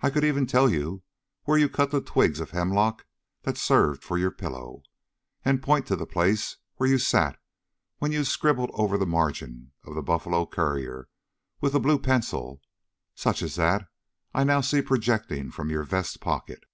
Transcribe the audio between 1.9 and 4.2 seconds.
the twigs of hemlock that served you